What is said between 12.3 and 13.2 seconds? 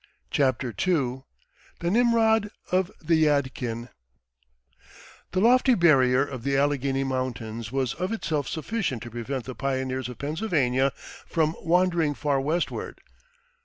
westward.